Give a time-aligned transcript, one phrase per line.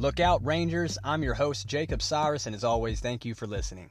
[0.00, 0.96] Look out, Rangers.
[1.04, 3.86] I'm your host, Jacob Cyrus, and as always, thank you for listening.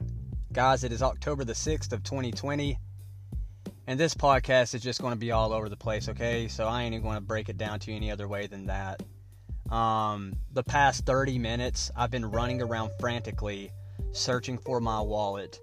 [0.52, 2.76] Guys, it is October the 6th of 2020,
[3.86, 6.48] and this podcast is just going to be all over the place, okay?
[6.48, 8.66] So I ain't even going to break it down to you any other way than
[8.66, 9.04] that.
[9.70, 13.70] Um, the past 30 minutes, I've been running around frantically
[14.10, 15.60] searching for my wallet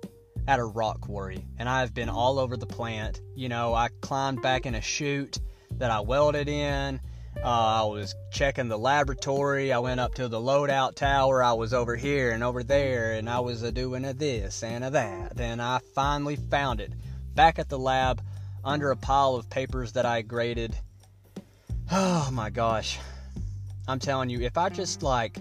[0.48, 3.20] at a rock quarry, and I've been all over the plant.
[3.36, 5.40] You know, I climbed back in a chute
[5.74, 7.02] that I welded in.
[7.44, 9.72] Uh, I was checking the laboratory.
[9.72, 11.44] I went up to the loadout tower.
[11.44, 14.84] I was over here and over there, and I was a doing a this and
[14.84, 15.38] a that.
[15.38, 16.94] Then I finally found it
[17.36, 18.22] back at the lab
[18.64, 20.76] under a pile of papers that I graded.
[21.92, 23.00] Oh my gosh.
[23.88, 25.38] I'm telling you, if I just like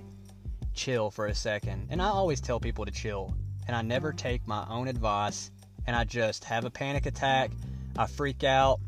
[0.75, 3.35] chill for a second, and I always tell people to chill,
[3.67, 5.51] and I never take my own advice,
[5.87, 7.51] and I just have a panic attack,
[7.97, 8.79] I freak out,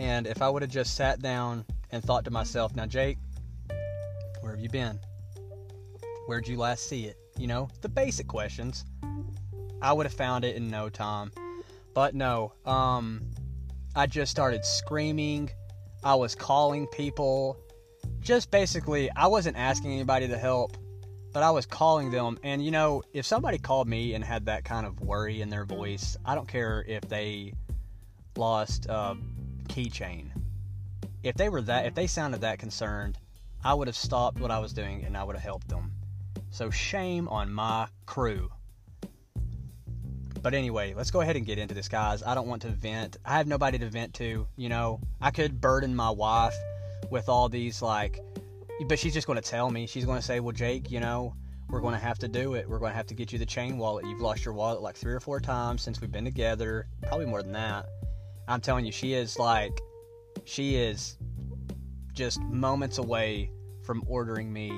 [0.00, 3.18] and if I would have just sat down and thought to myself, now, Jake,
[4.40, 4.98] where have you been?
[6.26, 7.18] Where'd you last see it?
[7.36, 8.86] You know, the basic questions.
[9.82, 11.32] I would have found it in no time.
[11.92, 13.20] But no, um,
[13.94, 15.50] I just started screaming.
[16.02, 17.58] I was calling people.
[18.20, 20.78] Just basically, I wasn't asking anybody to help,
[21.30, 22.38] but I was calling them.
[22.42, 25.66] And you know, if somebody called me and had that kind of worry in their
[25.66, 27.52] voice, I don't care if they
[28.36, 29.14] lost uh,
[29.70, 30.30] keychain.
[31.22, 33.18] If they were that, if they sounded that concerned,
[33.62, 35.92] I would have stopped what I was doing and I would have helped them.
[36.50, 38.50] So shame on my crew.
[40.42, 42.22] But anyway, let's go ahead and get into this, guys.
[42.22, 43.18] I don't want to vent.
[43.24, 44.46] I have nobody to vent to.
[44.56, 46.54] You know, I could burden my wife
[47.10, 48.18] with all these, like,
[48.88, 49.86] but she's just going to tell me.
[49.86, 51.34] She's going to say, well, Jake, you know,
[51.68, 52.68] we're going to have to do it.
[52.68, 54.06] We're going to have to get you the chain wallet.
[54.06, 57.42] You've lost your wallet like three or four times since we've been together, probably more
[57.42, 57.86] than that.
[58.50, 59.80] I'm telling you, she is like,
[60.44, 61.16] she is
[62.12, 63.50] just moments away
[63.82, 64.70] from ordering me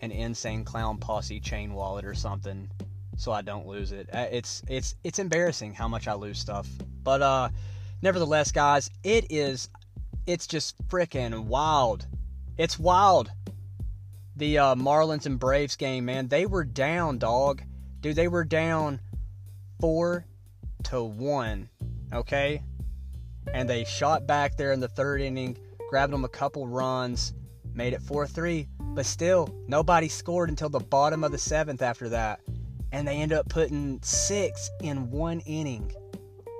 [0.00, 2.70] an insane clown posse chain wallet or something
[3.16, 4.08] so I don't lose it.
[4.12, 6.68] Uh, it's it's it's embarrassing how much I lose stuff.
[7.02, 7.48] But uh
[8.02, 9.68] nevertheless, guys, it is
[10.26, 12.06] it's just freaking wild.
[12.56, 13.30] It's wild.
[14.36, 17.62] The uh, Marlins and Braves game, man, they were down, dog.
[18.00, 19.00] Dude, they were down
[19.80, 20.26] 4
[20.84, 21.68] to 1,
[22.12, 22.62] okay?
[23.52, 25.56] And they shot back there in the third inning,
[25.90, 27.34] grabbed them a couple runs,
[27.74, 28.68] made it 4 3.
[28.78, 32.40] But still, nobody scored until the bottom of the seventh after that.
[32.92, 35.92] And they end up putting six in one inning.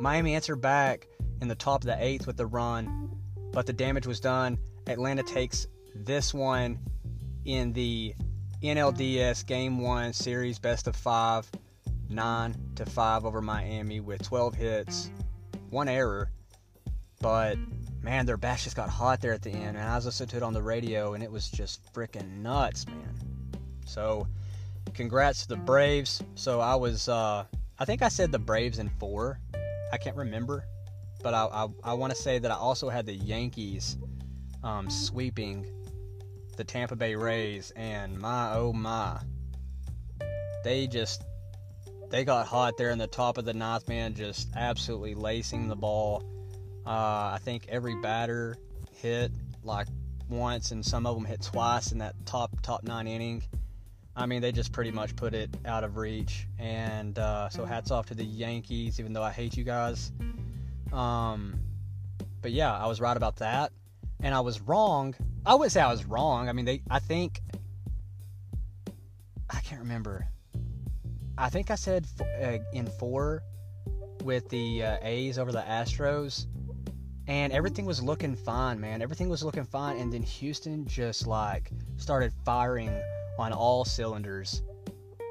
[0.00, 1.06] Miami answered back
[1.40, 3.10] in the top of the eighth with the run,
[3.52, 4.58] but the damage was done.
[4.88, 6.80] Atlanta takes this one
[7.44, 8.14] in the
[8.62, 11.50] NLDS Game 1 Series Best of 5,
[12.08, 15.10] 9 to 5 over Miami with 12 hits,
[15.70, 16.30] one error,
[17.24, 17.56] but
[18.02, 20.36] man, their bats just got hot there at the end, and I was listening to
[20.36, 23.18] it on the radio, and it was just freaking nuts, man.
[23.86, 24.28] So,
[24.92, 26.22] congrats to the Braves.
[26.34, 27.46] So I was, uh,
[27.78, 29.40] I think I said the Braves in four.
[29.90, 30.66] I can't remember,
[31.22, 33.96] but I, I, I want to say that I also had the Yankees
[34.62, 35.66] um, sweeping
[36.58, 39.18] the Tampa Bay Rays, and my oh my,
[40.62, 41.24] they just
[42.10, 45.76] they got hot there in the top of the ninth, man, just absolutely lacing the
[45.76, 46.22] ball
[46.86, 48.56] I think every batter
[48.92, 49.88] hit like
[50.28, 53.42] once, and some of them hit twice in that top top nine inning.
[54.16, 56.46] I mean, they just pretty much put it out of reach.
[56.58, 60.12] And uh, so, hats off to the Yankees, even though I hate you guys.
[60.92, 61.58] Um,
[62.40, 63.72] but yeah, I was right about that,
[64.22, 65.14] and I was wrong.
[65.44, 66.48] I wouldn't say I was wrong.
[66.48, 66.82] I mean, they.
[66.90, 67.40] I think.
[69.50, 70.26] I can't remember.
[71.36, 73.42] I think I said uh, in four
[74.22, 76.46] with the uh, A's over the Astros
[77.26, 79.00] and everything was looking fine, man.
[79.00, 82.90] Everything was looking fine, and then Houston just like started firing
[83.38, 84.62] on all cylinders,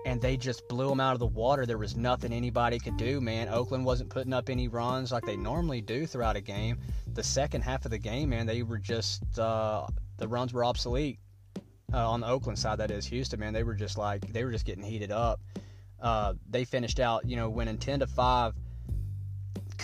[0.06, 1.66] and they just blew them out of the water.
[1.66, 3.48] There was nothing anybody could do, man.
[3.48, 6.80] Oakland wasn't putting up any runs like they normally do throughout a game.
[7.14, 9.86] The second half of the game, man, they were just uh,
[10.18, 11.20] the runs were obsolete
[11.94, 12.80] uh, on the Oakland side.
[12.80, 13.54] That is Houston, man.
[13.54, 15.42] They were just like they were just getting heated up.
[16.02, 18.56] Uh, they finished out, you know, winning ten to five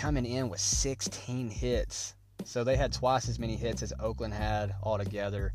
[0.00, 2.14] coming in with 16 hits.
[2.46, 5.52] So they had twice as many hits as Oakland had altogether.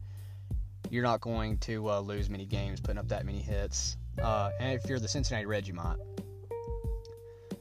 [0.92, 3.98] You're not going to uh, lose many games putting up that many hits.
[4.22, 5.98] Uh, and if you're the Cincinnati Reds, you might.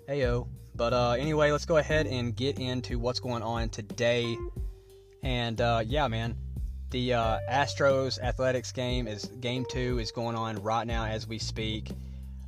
[0.06, 0.46] Heyo.
[0.74, 4.36] But uh, anyway, let's go ahead and get into what's going on today.
[5.22, 6.36] And uh, yeah, man,
[6.90, 11.38] the uh, Astros Athletics game is game two is going on right now as we
[11.38, 11.92] speak.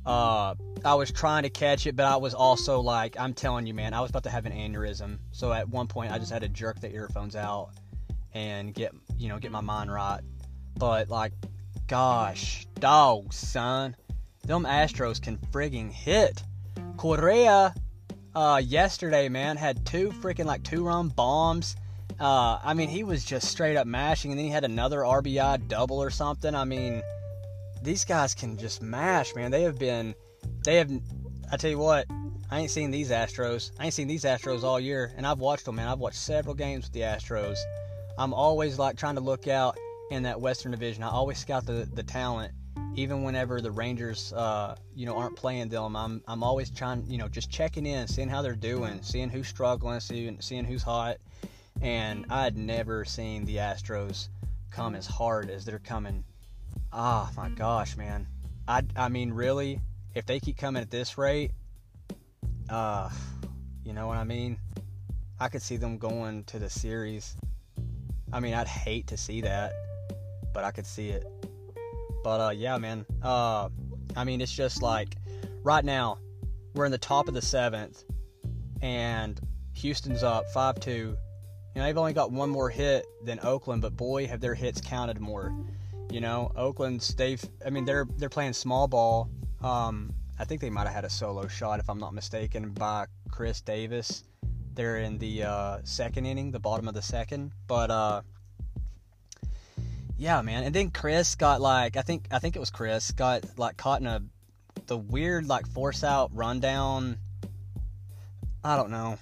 [0.07, 0.55] Uh,
[0.85, 3.93] I was trying to catch it, but I was also like, I'm telling you, man,
[3.93, 5.19] I was about to have an aneurysm.
[5.33, 7.71] So at one point, I just had to jerk the earphones out
[8.33, 10.21] and get, you know, get my mind right.
[10.77, 11.33] But like,
[11.87, 13.97] gosh, dog, son.
[14.45, 16.41] Them Astros can frigging hit.
[16.95, 17.75] Correa,
[18.33, 21.75] uh, yesterday, man, had two freaking like two run bombs.
[22.17, 25.67] Uh, I mean, he was just straight up mashing, and then he had another RBI
[25.67, 26.55] double or something.
[26.55, 27.03] I mean,
[27.87, 29.49] these guys can just mash, man.
[29.49, 30.13] They have been,
[30.65, 30.91] they have.
[31.49, 32.05] I tell you what,
[32.51, 33.71] I ain't seen these Astros.
[33.79, 35.87] I ain't seen these Astros all year, and I've watched them, man.
[35.87, 37.55] I've watched several games with the Astros.
[38.17, 39.77] I'm always like trying to look out
[40.11, 41.01] in that Western Division.
[41.01, 42.51] I always scout the the talent,
[42.95, 45.95] even whenever the Rangers, uh, you know, aren't playing them.
[45.95, 49.47] I'm I'm always trying, you know, just checking in, seeing how they're doing, seeing who's
[49.47, 51.17] struggling, seeing seeing who's hot.
[51.81, 54.27] And I had never seen the Astros
[54.71, 56.25] come as hard as they're coming.
[56.91, 58.27] Oh, my gosh, man.
[58.67, 59.81] I I mean, really,
[60.15, 61.51] if they keep coming at this rate,
[62.69, 63.09] uh,
[63.83, 64.57] you know what I mean?
[65.39, 67.35] I could see them going to the series.
[68.33, 69.73] I mean, I'd hate to see that,
[70.53, 71.25] but I could see it.
[72.23, 73.05] But uh, yeah, man.
[73.21, 73.69] Uh,
[74.15, 75.15] I mean, it's just like
[75.63, 76.17] right now
[76.73, 78.03] we're in the top of the seventh,
[78.81, 79.39] and
[79.73, 81.17] Houston's up five two.
[81.75, 84.81] You know, they've only got one more hit than Oakland, but boy, have their hits
[84.81, 85.53] counted more.
[86.09, 87.43] You know, Oakland's they've.
[87.65, 89.29] I mean, they're they're playing small ball.
[89.61, 93.07] Um, I think they might have had a solo shot, if I'm not mistaken, by
[93.31, 94.23] Khris Davis.
[94.73, 97.51] They're in the uh, second inning, the bottom of the second.
[97.67, 98.21] But uh,
[100.17, 100.63] yeah, man.
[100.63, 104.01] And then Chris got like I think I think it was Chris got like caught
[104.01, 104.21] in a
[104.85, 107.17] the weird like force out rundown.
[108.63, 109.17] I don't know.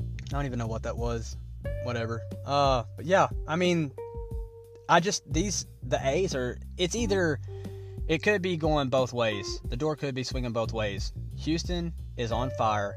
[0.00, 1.36] I don't even know what that was.
[1.84, 2.22] Whatever.
[2.44, 3.92] Uh, but yeah, I mean,
[4.88, 6.58] I just these the A's are.
[6.76, 7.38] It's either
[8.08, 9.60] it could be going both ways.
[9.68, 11.12] The door could be swinging both ways.
[11.38, 12.96] Houston is on fire,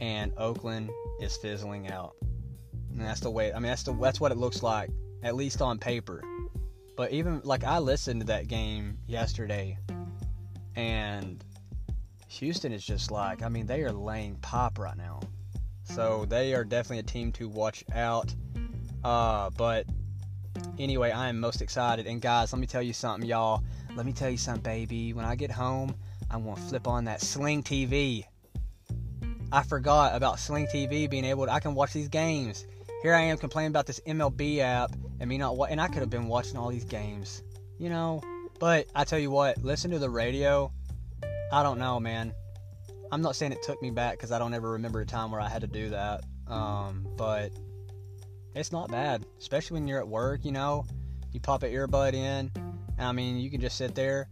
[0.00, 2.16] and Oakland is fizzling out.
[2.90, 3.52] And that's the way.
[3.52, 4.90] I mean, that's the that's what it looks like,
[5.22, 6.22] at least on paper.
[6.96, 9.78] But even like I listened to that game yesterday,
[10.74, 11.42] and
[12.28, 13.42] Houston is just like.
[13.42, 15.20] I mean, they are laying pop right now.
[15.84, 18.34] So they are definitely a team to watch out.
[19.04, 19.86] Uh, but
[20.78, 22.06] anyway, I am most excited.
[22.06, 23.62] And guys, let me tell you something, y'all.
[23.94, 25.12] Let me tell you something, baby.
[25.12, 25.94] When I get home,
[26.30, 28.24] I'm going to flip on that Sling TV.
[29.52, 32.66] I forgot about Sling TV being able to, I can watch these games.
[33.02, 36.10] Here I am complaining about this MLB app and me not, and I could have
[36.10, 37.42] been watching all these games,
[37.78, 38.22] you know.
[38.58, 40.72] But I tell you what, listen to the radio.
[41.52, 42.32] I don't know, man.
[43.12, 45.40] I'm not saying it took me back because I don't ever remember a time where
[45.40, 46.24] I had to do that.
[46.48, 47.52] Um, but
[48.56, 50.44] it's not bad, especially when you're at work.
[50.44, 50.86] You know,
[51.32, 52.50] you pop an earbud in,
[52.98, 54.28] I mean, you can just sit there,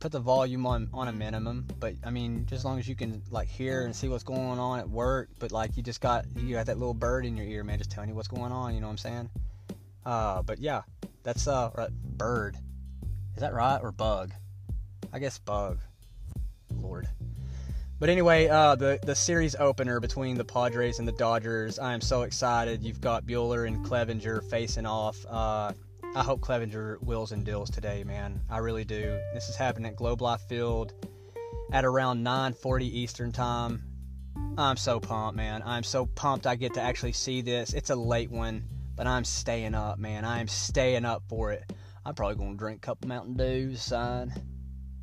[0.00, 2.96] put the volume on on a minimum, but I mean, just as long as you
[2.96, 6.24] can like hear and see what's going on at work, but like you just got
[6.36, 8.74] you got that little bird in your ear, man, just telling you what's going on.
[8.74, 9.30] You know what I'm saying?
[10.04, 10.82] Uh, but yeah,
[11.22, 12.56] that's uh right, bird.
[13.34, 14.32] Is that right or bug?
[15.12, 15.78] I guess bug.
[18.00, 22.00] But anyway, uh, the the series opener between the Padres and the Dodgers, I am
[22.00, 22.82] so excited.
[22.82, 25.18] You've got Buehler and Clevinger facing off.
[25.26, 25.72] Uh,
[26.14, 28.40] I hope Clevinger wills and deals today, man.
[28.48, 29.20] I really do.
[29.34, 30.94] This is happening at Globe Life Field
[31.72, 33.84] at around 9:40 Eastern Time.
[34.56, 35.62] I'm so pumped, man.
[35.62, 37.74] I'm so pumped I get to actually see this.
[37.74, 38.64] It's a late one,
[38.96, 40.24] but I'm staying up, man.
[40.24, 41.70] I am staying up for it.
[42.06, 44.32] I'm probably gonna drink a couple Mountain Dews, son.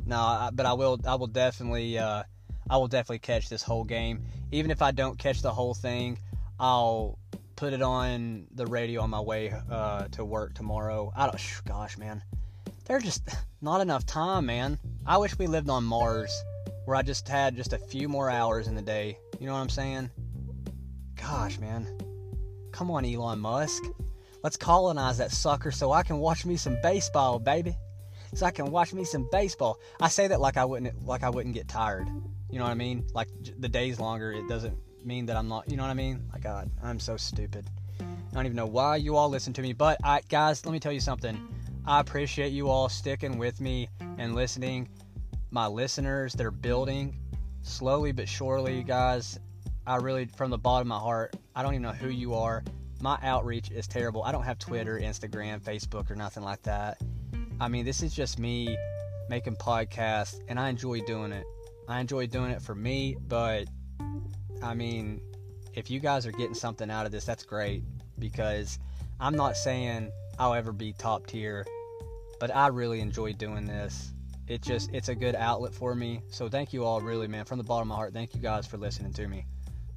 [0.04, 1.00] No, I, but I will.
[1.06, 2.00] I will definitely.
[2.00, 2.24] Uh,
[2.70, 4.24] I will definitely catch this whole game.
[4.52, 6.20] Even if I don't catch the whole thing,
[6.60, 7.18] I'll
[7.56, 11.12] put it on the radio on my way uh, to work tomorrow.
[11.16, 12.22] I don't, gosh, man,
[12.86, 13.24] there's just
[13.62, 14.80] not enough time, man.
[15.06, 16.32] I wish we lived on Mars,
[16.86, 19.18] where I just had just a few more hours in the day.
[19.40, 20.10] You know what I'm saying?
[21.16, 21.88] Gosh, man,
[22.72, 23.84] come on, Elon Musk.
[24.44, 27.76] Let's colonize that sucker so I can watch me some baseball, baby.
[28.36, 29.80] So I can watch me some baseball.
[30.00, 32.08] I say that like I wouldn't like I wouldn't get tired.
[32.50, 33.06] You know what I mean?
[33.14, 36.24] Like the days longer, it doesn't mean that I'm not, you know what I mean?
[36.32, 37.70] My God, I'm so stupid.
[38.00, 40.80] I don't even know why you all listen to me, but I, guys, let me
[40.80, 41.48] tell you something.
[41.86, 44.90] I appreciate you all sticking with me and listening.
[45.52, 47.18] My listeners, they're building
[47.62, 49.40] slowly but surely, guys.
[49.86, 52.64] I really, from the bottom of my heart, I don't even know who you are.
[53.02, 54.24] My outreach is terrible.
[54.24, 57.00] I don't have Twitter, Instagram, Facebook, or nothing like that.
[57.60, 58.78] I mean, this is just me
[59.30, 61.46] making podcasts, and I enjoy doing it.
[61.88, 63.68] I enjoy doing it for me, but
[64.62, 65.22] I mean,
[65.74, 67.84] if you guys are getting something out of this, that's great
[68.20, 68.80] because
[69.20, 71.66] I'm not saying I'll ever be top tier,
[72.40, 74.14] but I really enjoy doing this.
[74.48, 76.22] It just it's a good outlet for me.
[76.30, 78.14] So thank you all really, man, from the bottom of my heart.
[78.14, 79.46] Thank you guys for listening to me.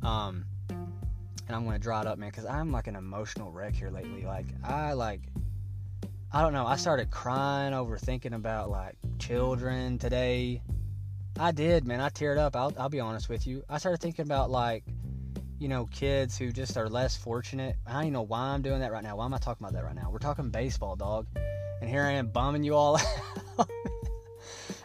[0.03, 3.91] Um and I'm gonna draw it up, man, because I'm like an emotional wreck here
[3.91, 4.25] lately.
[4.25, 5.21] Like I like
[6.33, 6.67] I don't know.
[6.67, 10.63] I started crying over thinking about like children today.
[11.41, 12.03] I did, man.
[12.03, 12.55] I teared up.
[12.55, 13.65] I'll, I'll be honest with you.
[13.67, 14.85] I started thinking about like,
[15.59, 17.77] you know, kids who just are less fortunate.
[17.87, 19.17] I don't even know why I'm doing that right now.
[19.17, 20.11] Why am I talking about that right now?
[20.13, 21.27] We're talking baseball, dog.
[21.81, 22.99] And here I am bumming you all
[23.59, 23.71] out.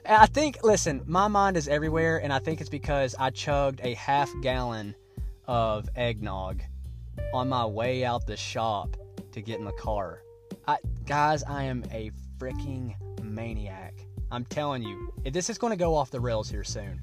[0.07, 3.93] I think, listen, my mind is everywhere, and I think it's because I chugged a
[3.95, 4.95] half gallon
[5.47, 6.61] of eggnog
[7.33, 8.95] on my way out the shop
[9.33, 10.21] to get in the car.
[10.65, 14.04] I, guys, I am a freaking maniac.
[14.35, 17.01] I'm telling you, this is going to go off the rails here soon.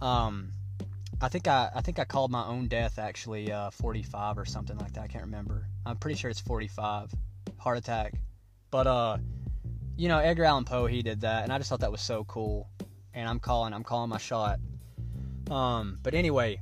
[0.00, 0.50] Um,
[1.20, 4.78] I think I, I think I called my own death actually uh, 45 or something
[4.78, 5.02] like that.
[5.02, 5.66] I can't remember.
[5.84, 7.12] I'm pretty sure it's 45,
[7.58, 8.14] heart attack.
[8.70, 9.18] But uh,
[9.96, 12.24] you know, Edgar Allan Poe he did that, and I just thought that was so
[12.24, 12.70] cool.
[13.12, 14.58] And I'm calling, I'm calling my shot.
[15.50, 16.60] Um, but anyway,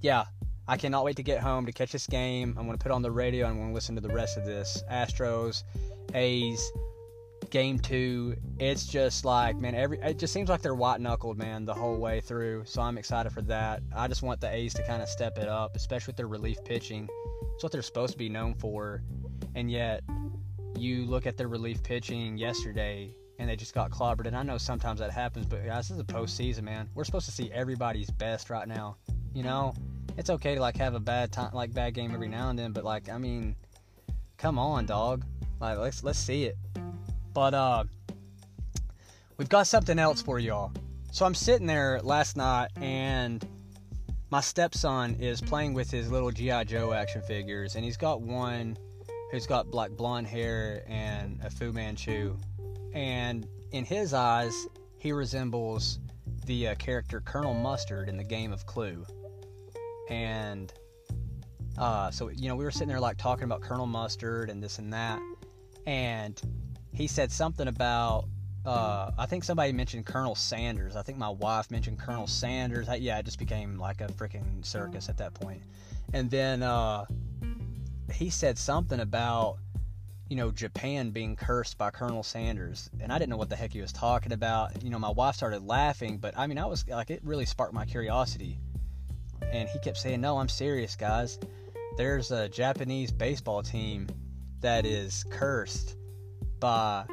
[0.00, 0.26] yeah,
[0.68, 2.54] I cannot wait to get home to catch this game.
[2.56, 4.38] I'm going to put on the radio and I'm going to listen to the rest
[4.38, 4.84] of this.
[4.90, 5.64] Astros,
[6.14, 6.72] A's,
[7.50, 8.36] game two.
[8.58, 11.96] It's just like, man, every it just seems like they're white knuckled, man, the whole
[11.96, 12.64] way through.
[12.66, 13.82] So I'm excited for that.
[13.94, 16.58] I just want the A's to kind of step it up, especially with their relief
[16.64, 17.08] pitching.
[17.54, 19.02] It's what they're supposed to be known for.
[19.54, 20.02] And yet,
[20.76, 24.26] you look at their relief pitching yesterday and they just got clobbered.
[24.26, 26.88] And I know sometimes that happens, but guys, this is a postseason, man.
[26.94, 28.96] We're supposed to see everybody's best right now.
[29.34, 29.74] You know,
[30.16, 32.72] it's okay to like have a bad time, like bad game every now and then,
[32.72, 33.54] but like I mean,
[34.36, 35.24] come on, dog.
[35.60, 36.56] Like let's let's see it.
[37.36, 37.84] But uh,
[39.36, 40.72] we've got something else for y'all.
[41.12, 43.46] So I'm sitting there last night and
[44.30, 48.78] my stepson is playing with his little GI Joe action figures, and he's got one
[49.30, 52.38] who's got like blonde hair and a Fu Manchu,
[52.94, 54.66] and in his eyes,
[54.98, 55.98] he resembles
[56.46, 59.04] the uh, character Colonel Mustard in the game of Clue.
[60.08, 60.72] And
[61.76, 64.78] uh, so you know we were sitting there like talking about Colonel Mustard and this
[64.78, 65.20] and that,
[65.86, 66.40] and
[66.96, 68.24] he said something about
[68.64, 70.96] uh, I think somebody mentioned Colonel Sanders.
[70.96, 72.88] I think my wife mentioned Colonel Sanders.
[72.88, 75.62] I, yeah, it just became like a freaking circus at that point.
[76.12, 77.04] And then uh,
[78.12, 79.58] he said something about
[80.28, 83.72] you know Japan being cursed by Colonel Sanders, and I didn't know what the heck
[83.72, 84.82] he was talking about.
[84.82, 87.74] You know, my wife started laughing, but I mean, I was like, it really sparked
[87.74, 88.58] my curiosity
[89.52, 91.38] and he kept saying, "No, I'm serious, guys.
[91.96, 94.08] There's a Japanese baseball team
[94.60, 95.95] that is cursed
[96.60, 97.06] by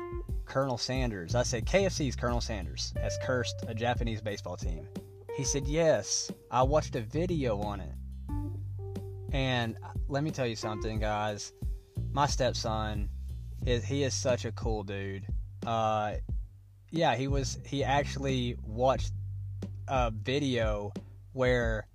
[0.46, 4.88] Colonel Sanders." I said, "KFC's Colonel Sanders has cursed a Japanese baseball team."
[5.36, 7.96] He said, "Yes, I watched a video on it."
[9.32, 11.54] And let me tell you something, guys.
[12.12, 13.10] My stepson
[13.66, 15.26] is he is such a cool dude.
[15.66, 16.16] Uh,
[16.92, 17.58] yeah, he was.
[17.66, 19.12] He actually watched
[19.88, 20.94] a video
[21.34, 21.88] where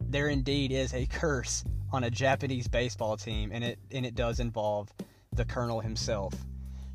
[0.00, 4.38] there indeed is a curse on a Japanese baseball team, and it and it does
[4.38, 4.88] involve
[5.32, 6.34] the colonel himself.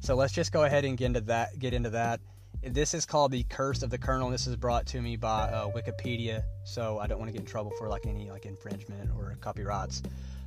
[0.06, 1.58] So let's just go ahead and get into that.
[1.58, 2.20] Get into that.
[2.62, 4.30] This is called the Curse of the Colonel.
[4.30, 7.48] This is brought to me by uh, Wikipedia, so I don't want to get in
[7.48, 10.04] trouble for like any like infringement or copyrights,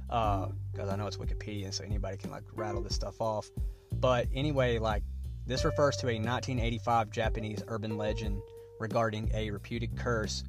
[0.06, 3.50] because uh, I know it's Wikipedia, so anybody can like rattle this stuff off.
[3.94, 5.02] But anyway, like
[5.44, 8.40] this refers to a 1985 Japanese urban legend
[8.78, 10.44] regarding a reputed curse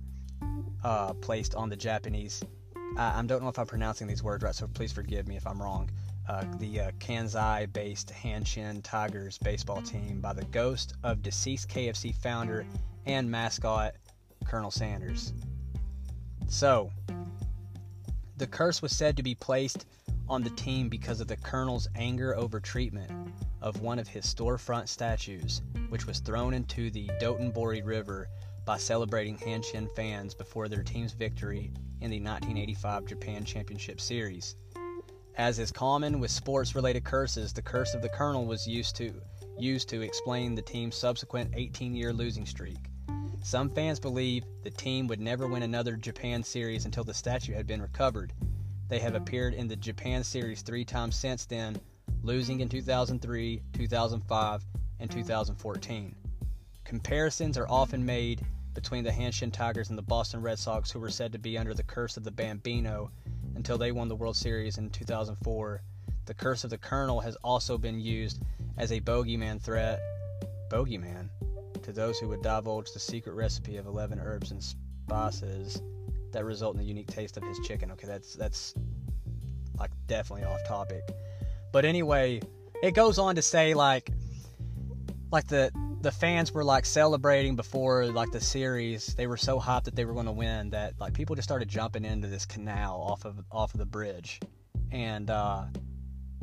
[0.83, 2.43] uh, placed on the Japanese.
[2.95, 5.47] I, I, don't know if I'm pronouncing these words right, so please forgive me if
[5.47, 5.89] I'm wrong.
[6.29, 12.13] Uh, the uh, Kansai based Hanshin Tigers baseball team by the ghost of deceased KFC
[12.13, 12.67] founder
[13.07, 13.95] and mascot
[14.45, 15.33] Colonel Sanders.
[16.47, 16.91] So,
[18.37, 19.87] the curse was said to be placed
[20.27, 23.11] on the team because of the Colonel's anger over treatment
[23.63, 28.27] of one of his storefront statues, which was thrown into the Dotonbori River
[28.65, 31.71] by celebrating Hanshin fans before their team's victory
[32.01, 34.55] in the 1985 Japan Championship Series.
[35.39, 39.13] As is common with sports related curses, the curse of the Colonel was used to,
[39.57, 42.89] used to explain the team's subsequent 18 year losing streak.
[43.41, 47.65] Some fans believe the team would never win another Japan series until the statue had
[47.65, 48.33] been recovered.
[48.89, 51.79] They have appeared in the Japan series three times since then,
[52.21, 54.65] losing in 2003, 2005,
[54.99, 56.15] and 2014.
[56.83, 58.41] Comparisons are often made
[58.73, 61.73] between the Hanshin Tigers and the Boston Red Sox, who were said to be under
[61.73, 63.09] the curse of the Bambino
[63.59, 65.81] until they won the World Series in 2004.
[66.27, 68.41] The curse of the Colonel has also been used
[68.77, 69.99] as a bogeyman threat,
[70.71, 71.27] bogeyman,
[71.83, 75.81] to those who would divulge the secret recipe of 11 herbs and spices
[76.31, 77.91] that result in the unique taste of his chicken.
[77.91, 78.75] Okay, that's that's
[79.77, 81.01] like definitely off topic.
[81.73, 82.39] But anyway,
[82.81, 84.09] it goes on to say like
[85.33, 85.69] like the
[86.01, 89.13] the fans were like celebrating before like the series.
[89.15, 91.67] They were so hot that they were going to win that like people just started
[91.67, 94.39] jumping into this canal off of off of the bridge,
[94.91, 95.63] and uh,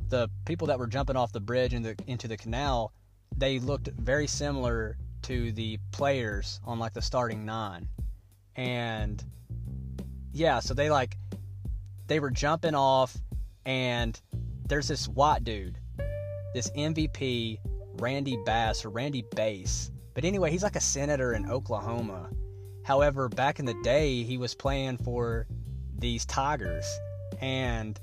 [0.08, 2.92] the people that were jumping off the bridge into into the canal,
[3.36, 7.88] they looked very similar to the players on like the starting nine,
[8.56, 9.24] and
[10.32, 11.16] yeah, so they like
[12.08, 13.16] they were jumping off,
[13.64, 14.20] and
[14.68, 15.78] there's this white dude,
[16.52, 17.58] this MVP
[18.00, 19.90] Randy Bass or Randy Bass.
[20.14, 22.30] But anyway, he's like a senator in Oklahoma.
[22.84, 25.46] However, back in the day, he was playing for
[25.98, 26.86] these Tigers,
[27.40, 27.98] and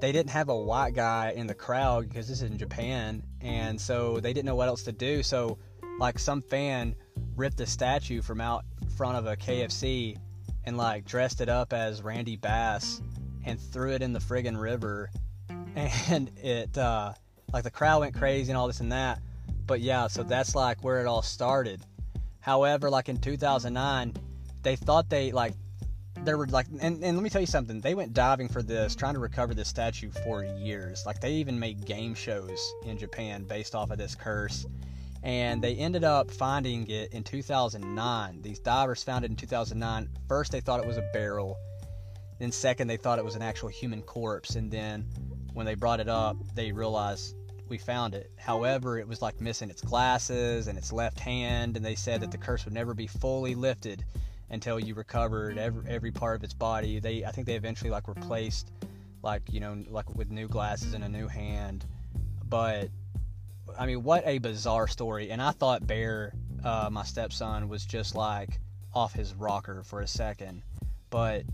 [0.00, 3.80] they didn't have a white guy in the crowd because this is in Japan, and
[3.80, 5.22] so they didn't know what else to do.
[5.22, 5.58] So,
[5.98, 6.94] like, some fan
[7.34, 8.64] ripped a statue from out
[8.96, 10.16] front of a KFC
[10.64, 13.00] and like dressed it up as Randy Bass
[13.44, 15.10] and threw it in the friggin' river,
[15.76, 17.12] and it uh,
[17.52, 19.20] like the crowd went crazy and all this and that.
[19.66, 21.82] But yeah, so that's like where it all started.
[22.40, 24.14] However, like in 2009,
[24.62, 25.54] they thought they like
[26.24, 27.80] there were like and, and let me tell you something.
[27.80, 31.04] They went diving for this trying to recover this statue for years.
[31.06, 34.66] Like they even made game shows in japan based off of this curse.
[35.22, 40.52] And they ended up finding it in 2009 these divers found it in 2009 first
[40.52, 41.56] they thought it was a barrel.
[42.38, 44.56] Then second they thought it was an actual human corpse.
[44.56, 45.06] And then
[45.52, 47.34] when they brought it up they realized
[47.68, 48.30] we found it.
[48.36, 52.30] However, it was like missing its glasses and its left hand, and they said that
[52.30, 54.04] the curse would never be fully lifted
[54.50, 57.00] until you recovered every, every part of its body.
[57.00, 58.70] They, I think they eventually like replaced,
[59.22, 61.84] like you know, like with new glasses and a new hand.
[62.48, 62.90] But
[63.78, 65.30] I mean, what a bizarre story!
[65.30, 66.32] And I thought Bear,
[66.64, 68.60] uh, my stepson, was just like
[68.94, 70.62] off his rocker for a second,
[71.10, 71.44] but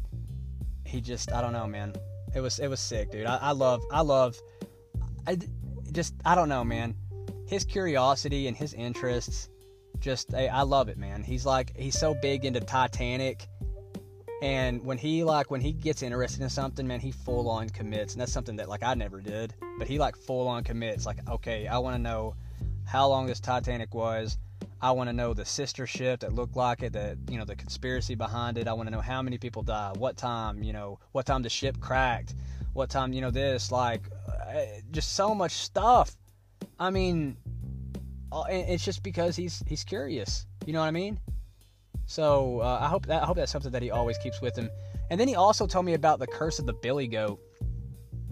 [0.85, 1.95] he just, I don't know, man.
[2.35, 3.26] It was, it was sick, dude.
[3.26, 4.37] I, I love, I love.
[5.26, 5.38] I,
[5.92, 6.94] just I don't know, man.
[7.46, 9.49] His curiosity and his interests,
[10.00, 11.22] just I, I love it, man.
[11.22, 13.46] He's like he's so big into Titanic,
[14.42, 18.14] and when he like when he gets interested in something, man, he full on commits,
[18.14, 19.54] and that's something that like I never did.
[19.78, 21.06] But he like full on commits.
[21.06, 22.34] Like, okay, I want to know
[22.85, 24.38] how long this Titanic was.
[24.81, 27.55] I want to know the sister ship that looked like it, that you know the
[27.55, 28.66] conspiracy behind it.
[28.66, 31.48] I want to know how many people died, what time, you know, what time the
[31.48, 32.35] ship cracked,
[32.72, 34.02] what time, you know, this like
[34.91, 36.17] just so much stuff.
[36.79, 37.37] I mean,
[38.49, 40.47] it's just because he's he's curious.
[40.67, 41.21] You know what I mean?
[42.07, 44.71] So uh, I hope that I hope that's something that he always keeps with him.
[45.11, 47.41] And then he also told me about the curse of the billy goat,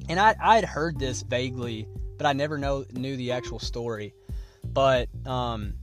[0.08, 4.14] and I I had heard this vaguely, but I never know knew the actual story.
[4.64, 5.74] But um,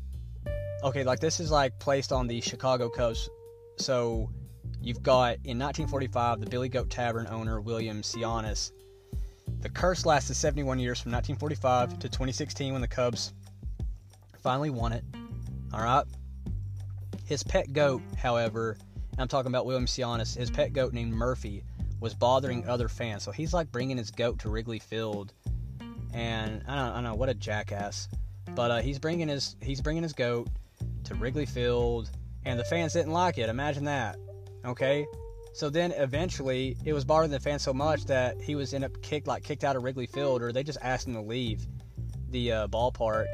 [0.83, 3.29] okay, like this is like placed on the Chicago Cubs.
[3.77, 4.29] So
[4.81, 8.71] you've got in 1945 the Billy Goat Tavern owner William Sionis
[9.61, 13.33] the curse lasted 71 years from 1945 to 2016 when the Cubs
[14.41, 15.03] finally won it.
[15.73, 16.05] All right.
[17.25, 18.77] His pet goat, however,
[19.17, 21.63] I'm talking about William Sionis, his pet goat named Murphy
[21.99, 23.23] was bothering other fans.
[23.23, 25.33] So he's like bringing his goat to Wrigley Field.
[26.13, 28.07] And I don't, I don't know what a jackass.
[28.55, 30.47] But uh, he's bringing his he's bringing his goat
[31.05, 32.09] to Wrigley Field
[32.45, 33.49] and the fans didn't like it.
[33.49, 34.17] Imagine that.
[34.65, 35.05] Okay?
[35.57, 39.01] So then eventually it was bothering the fans so much that he was end up
[39.01, 41.65] kicked like kicked out of Wrigley Field or they just asked him to leave
[42.29, 43.25] the uh, ballpark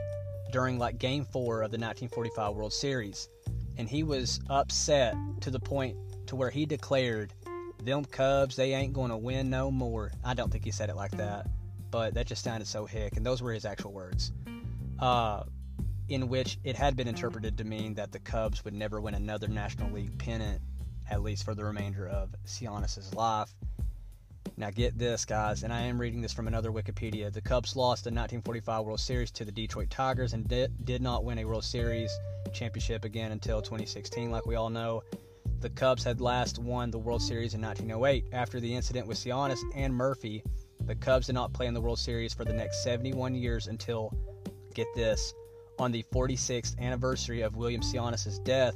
[0.54, 3.28] during like game 4 of the 1945 World Series.
[3.78, 7.34] And he was upset to the point to where he declared
[7.84, 10.14] them Cubs they ain't going to win no more.
[10.24, 11.48] I don't think he said it like that,
[11.92, 14.32] but that just sounded so hick and those were his actual words.
[14.98, 15.44] Uh
[16.08, 19.48] in which it had been interpreted to mean that the Cubs would never win another
[19.50, 20.62] National League pennant
[21.10, 23.54] at least for the remainder of Sionis' life.
[24.56, 27.34] Now, get this, guys, and I am reading this from another Wikipedia.
[27.34, 31.24] The Cubs lost the 1945 World Series to the Detroit Tigers and did, did not
[31.24, 32.12] win a World Series
[32.54, 35.02] championship again until 2016, like we all know.
[35.60, 38.26] The Cubs had last won the World Series in 1908.
[38.32, 40.44] After the incident with Sionis and Murphy,
[40.86, 44.14] the Cubs did not play in the World Series for the next 71 years until,
[44.76, 45.34] get this,
[45.80, 48.76] on the 46th anniversary of William Sionis' death,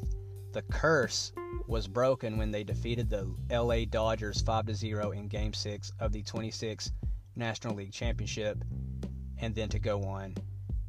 [0.57, 1.33] the curse
[1.67, 6.23] was broken when they defeated the LA Dodgers 5 0 in Game 6 of the
[6.23, 6.91] 26
[7.35, 8.57] National League Championship,
[9.37, 10.33] and then to go on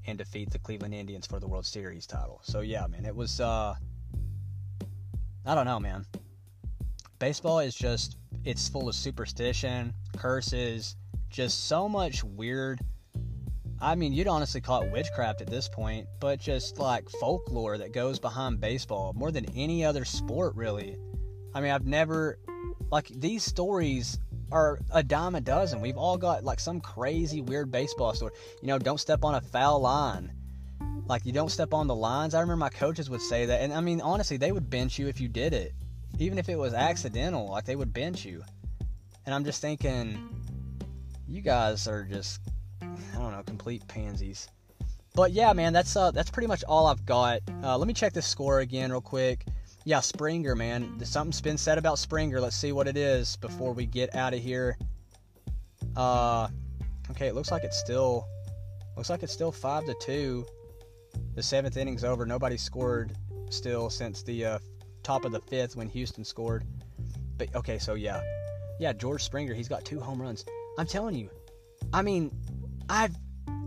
[0.07, 2.41] and defeat the Cleveland Indians for the World Series title.
[2.43, 3.75] So, yeah, man, it was, uh,
[5.45, 6.07] I don't know, man.
[7.19, 10.97] Baseball is just, it's full of superstition, curses,
[11.29, 12.81] just so much weird
[13.81, 17.93] I mean, you'd honestly call it witchcraft at this point, but just like folklore that
[17.93, 20.97] goes behind baseball more than any other sport, really.
[21.55, 22.39] I mean, I've never,
[22.91, 24.19] like, these stories
[24.51, 25.81] are a dime a dozen.
[25.81, 28.33] We've all got like some crazy, weird baseball story.
[28.63, 30.33] You know, don't step on a foul line.
[31.07, 32.35] Like, you don't step on the lines.
[32.35, 33.61] I remember my coaches would say that.
[33.61, 35.73] And I mean, honestly, they would bench you if you did it.
[36.19, 38.43] Even if it was accidental, like, they would bench you.
[39.25, 40.29] And I'm just thinking,
[41.29, 42.41] you guys are just
[43.19, 44.49] I don't know, complete pansies.
[45.15, 47.41] But yeah, man, that's uh, that's pretty much all I've got.
[47.65, 49.45] Uh, let me check the score again real quick.
[49.85, 51.05] Yeah, Springer, man.
[51.05, 52.41] Something's been said about Springer.
[52.41, 54.79] Let's see what it is before we get out of here.
[55.97, 56.47] Uh,
[57.11, 58.25] okay, it looks like it's still
[58.97, 60.47] looks like it's still five to two.
[61.35, 62.25] The seventh inning's over.
[62.25, 63.17] Nobody scored
[63.51, 64.59] still since the uh,
[65.03, 66.65] top of the fifth when Houston scored.
[67.37, 68.21] But okay, so yeah,
[68.79, 70.45] yeah, George Springer, he's got two home runs.
[70.79, 71.29] I'm telling you,
[71.93, 72.31] I mean,
[72.89, 73.15] I've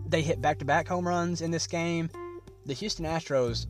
[0.07, 2.09] they hit back-to-back home runs in this game.
[2.65, 3.65] The Houston Astros,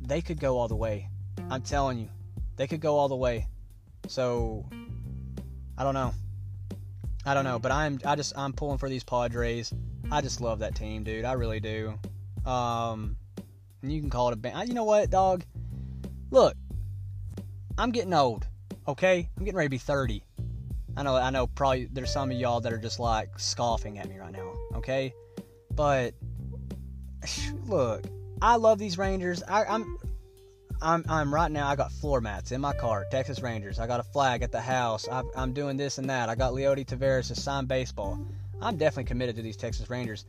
[0.00, 1.08] they could go all the way.
[1.50, 2.08] I'm telling you,
[2.56, 3.46] they could go all the way.
[4.08, 4.66] So,
[5.76, 6.14] I don't know.
[7.26, 9.74] I don't know, but I'm I just I'm pulling for these Padres.
[10.10, 11.26] I just love that team, dude.
[11.26, 11.98] I really do.
[12.46, 13.16] Um,
[13.82, 14.68] and you can call it a band.
[14.68, 15.44] You know what, dog?
[16.30, 16.56] Look,
[17.76, 18.46] I'm getting old.
[18.86, 20.24] Okay, I'm getting ready to be 30.
[20.96, 21.46] I know, I know.
[21.46, 24.57] Probably there's some of y'all that are just like scoffing at me right now.
[24.78, 25.12] Okay,
[25.74, 26.14] but
[27.66, 28.04] look,
[28.40, 29.42] I love these Rangers.
[29.42, 29.98] I, I'm
[30.80, 31.66] I'm, I'm right now.
[31.66, 33.04] I got floor mats in my car.
[33.10, 33.80] Texas Rangers.
[33.80, 35.08] I got a flag at the house.
[35.08, 36.28] I, am doing this and that.
[36.28, 38.20] I got Leody Taveras to sign baseball.
[38.62, 40.26] I'm definitely committed to these Texas Rangers,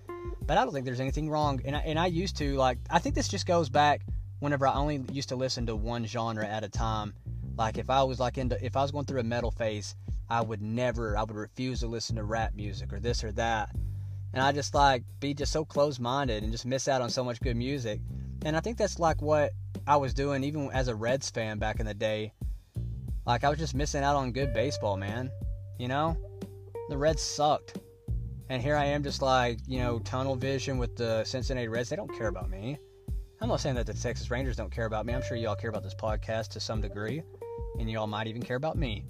[0.47, 1.61] but I don't think there's anything wrong.
[1.63, 2.79] And I, and I used to like.
[2.89, 4.01] I think this just goes back
[4.39, 7.13] whenever I only used to listen to one genre at a time.
[7.55, 9.95] Like if I was like into if I was going through a metal phase,
[10.27, 11.15] I would never.
[11.15, 13.69] I would refuse to listen to rap music or this or that.
[14.33, 17.23] And I just like be just so close minded and just miss out on so
[17.23, 17.99] much good music.
[18.45, 19.51] And I think that's like what
[19.87, 22.33] I was doing even as a Reds fan back in the day.
[23.25, 25.31] Like I was just missing out on good baseball, man.
[25.77, 26.17] You know?
[26.89, 27.77] The Reds sucked.
[28.49, 31.89] And here I am just like, you know, tunnel vision with the Cincinnati Reds.
[31.89, 32.77] They don't care about me.
[33.41, 35.13] I'm not saying that the Texas Rangers don't care about me.
[35.13, 37.21] I'm sure y'all care about this podcast to some degree.
[37.79, 39.05] And y'all might even care about me.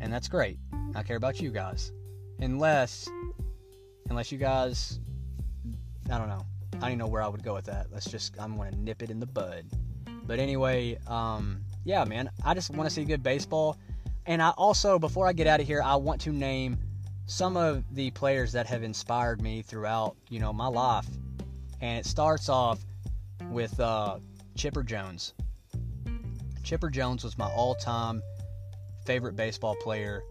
[0.00, 0.58] And that's great.
[0.94, 1.92] I care about you guys.
[2.40, 3.08] Unless
[4.10, 5.00] unless you guys
[6.10, 6.44] I don't know.
[6.74, 7.86] I don't even know where I would go with that.
[7.92, 9.64] Let's just I'm gonna nip it in the bud.
[10.24, 13.78] But anyway, um, yeah, man, I just want to see good baseball.
[14.26, 16.78] And I also, before I get out of here, I want to name
[17.26, 21.06] some of the players that have inspired me throughout, you know, my life.
[21.80, 22.80] And it starts off
[23.50, 24.18] with uh,
[24.56, 25.34] Chipper Jones.
[26.62, 28.22] Chipper Jones was my all-time
[29.06, 30.22] favorite baseball player.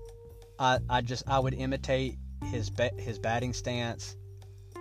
[0.60, 4.16] I, I just I would imitate his his batting stance.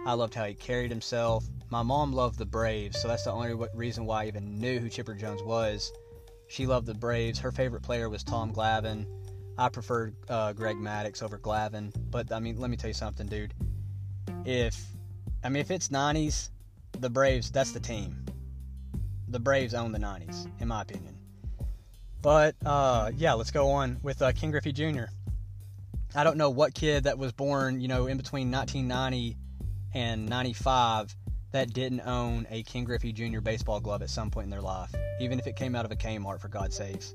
[0.06, 1.44] I loved how he carried himself.
[1.70, 4.88] My mom loved the Braves, so that's the only reason why I even knew who
[4.88, 5.92] Chipper Jones was.
[6.48, 7.38] She loved the Braves.
[7.38, 9.06] Her favorite player was Tom Glavine.
[9.58, 11.92] I preferred uh, Greg Maddux over Glavine.
[12.10, 13.52] But I mean, let me tell you something, dude.
[14.44, 14.82] If
[15.44, 16.50] I mean, if it's '90s,
[16.98, 18.24] the Braves, that's the team.
[19.28, 21.16] The Braves own the '90s, in my opinion.
[22.22, 25.04] But uh, yeah, let's go on with uh, Ken Griffey Jr.
[26.18, 29.36] I don't know what kid that was born, you know, in between 1990
[29.94, 31.14] and 95
[31.52, 33.38] that didn't own a Ken Griffey Jr.
[33.38, 35.94] baseball glove at some point in their life, even if it came out of a
[35.94, 37.14] Kmart, for God's sakes.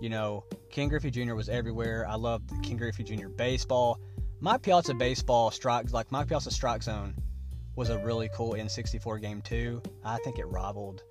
[0.00, 1.36] You know, Ken Griffey Jr.
[1.36, 2.04] was everywhere.
[2.08, 3.28] I loved Ken Griffey Jr.
[3.28, 4.00] baseball.
[4.40, 7.14] Mike Piazza baseball strikes, like Mike Piazza Strike Zone,
[7.76, 9.80] was a really cool N64 game too.
[10.04, 11.04] I think it rivaled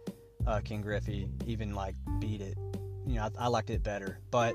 [0.46, 2.58] uh, Ken Griffey, even like beat it.
[3.08, 4.20] You know, I, I liked it better.
[4.32, 4.54] But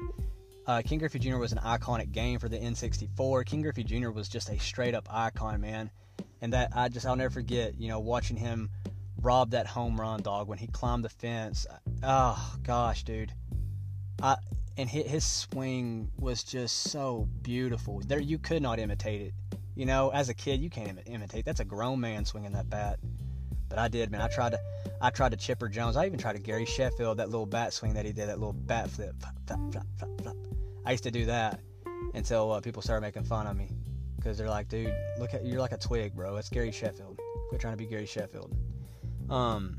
[0.67, 1.37] uh, Ken Griffey Jr.
[1.37, 3.47] was an iconic game for the N64.
[3.47, 4.11] King Griffey Jr.
[4.11, 5.91] was just a straight up icon, man
[6.41, 7.79] and that I just I'll never forget.
[7.79, 8.71] You know, watching him
[9.21, 11.67] rob that home run dog when he climbed the fence.
[12.03, 13.33] Oh gosh, dude.
[14.23, 14.37] I
[14.77, 18.03] and his swing was just so beautiful.
[18.07, 19.35] There, you could not imitate it.
[19.75, 21.45] You know, as a kid, you can't imitate.
[21.45, 22.99] That's a grown man swinging that bat.
[23.69, 24.21] But I did, man.
[24.21, 24.61] I tried to,
[25.01, 25.97] I tried to Chipper Jones.
[25.97, 28.53] I even tried to Gary Sheffield that little bat swing that he did, that little
[28.53, 29.17] bat flip.
[30.87, 31.61] I used to do that
[32.15, 33.71] until uh, people started making fun of me
[34.17, 36.37] because they're like, dude, look at you're like a twig, bro.
[36.37, 37.19] It's Gary Sheffield.
[37.49, 38.57] Quit trying to be Gary Sheffield.
[39.29, 39.79] Um,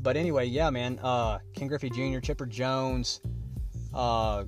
[0.00, 0.98] but anyway, yeah, man.
[1.02, 3.20] Uh, Ken Griffey Jr., Chipper Jones,
[3.92, 4.44] uh,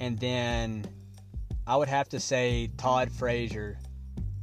[0.00, 0.84] and then
[1.64, 3.78] I would have to say Todd Frazier.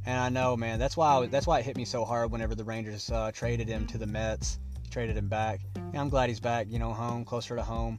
[0.06, 2.54] And I know, man, that's why was, that's why it hit me so hard whenever
[2.54, 4.58] the Rangers uh, traded him to the Mets,
[4.90, 5.60] traded him back.
[5.92, 7.98] Yeah, I'm glad he's back, you know, home, closer to home.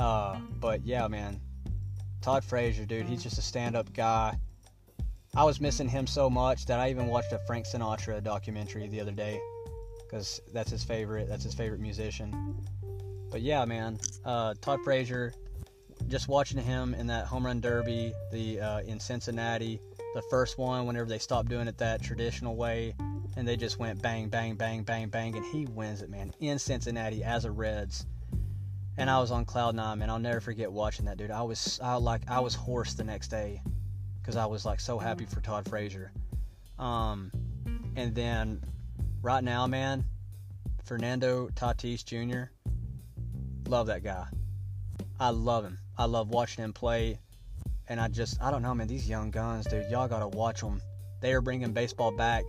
[0.00, 1.38] Uh, but yeah, man,
[2.22, 4.34] Todd Frazier, dude, he's just a stand-up guy.
[5.36, 8.98] I was missing him so much that I even watched a Frank Sinatra documentary the
[8.98, 9.38] other day
[10.02, 11.28] because that's his favorite.
[11.28, 12.56] That's his favorite musician.
[13.30, 15.34] But yeah, man, uh, Todd Frazier.
[16.08, 19.78] Just watching him in that home run derby, the uh, in Cincinnati,
[20.14, 20.86] the first one.
[20.86, 22.94] Whenever they stopped doing it that traditional way,
[23.36, 26.58] and they just went bang, bang, bang, bang, bang, and he wins it, man, in
[26.58, 28.06] Cincinnati as a Reds
[29.00, 30.10] and I was on cloud nine, man.
[30.10, 31.30] I'll never forget watching that, dude.
[31.30, 33.62] I was, I like, I was hoarse the next day.
[34.20, 36.12] because I was like so happy for Todd Frazier.
[36.78, 37.32] Um,
[37.96, 38.62] and then
[39.22, 40.04] right now, man,
[40.84, 42.52] Fernando Tatis Jr.
[43.68, 44.26] Love that guy.
[45.18, 45.78] I love him.
[45.96, 47.18] I love watching him play.
[47.88, 48.86] And I just, I don't know, man.
[48.86, 50.80] These young guns, dude, y'all gotta watch them.
[51.22, 52.44] They are bringing baseball back.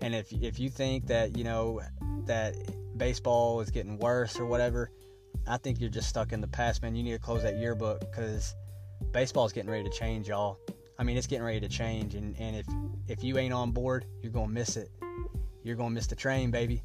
[0.00, 1.80] And if if you think that you know
[2.26, 2.54] that
[2.96, 4.90] baseball is getting worse or whatever,
[5.46, 6.94] I think you're just stuck in the past, man.
[6.94, 8.54] You need to close that yearbook because
[9.12, 10.58] baseball is getting ready to change, y'all.
[10.98, 12.66] I mean, it's getting ready to change, and, and if
[13.08, 14.90] if you ain't on board, you're gonna miss it.
[15.64, 16.82] You're gonna miss the train, baby.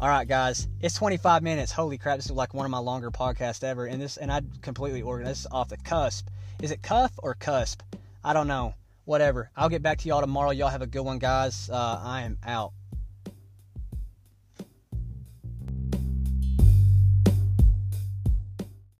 [0.00, 1.72] All right, guys, it's 25 minutes.
[1.72, 4.40] Holy crap, this is like one of my longer podcasts ever, and this and I
[4.62, 6.28] completely organized this off the cusp.
[6.62, 7.82] Is it cuff or cusp?
[8.24, 8.74] I don't know.
[9.04, 9.50] Whatever.
[9.56, 10.50] I'll get back to y'all tomorrow.
[10.50, 11.68] Y'all have a good one, guys.
[11.68, 12.72] Uh, I am out.